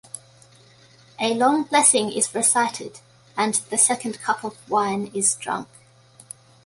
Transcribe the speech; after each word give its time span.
A 1.19 1.35
long 1.35 1.61
blessing 1.61 2.11
is 2.11 2.33
recited, 2.33 3.01
and 3.37 3.53
the 3.69 3.77
second 3.77 4.19
cup 4.19 4.43
of 4.43 4.57
wine 4.67 5.11
is 5.13 5.35
drunk. 5.35 5.67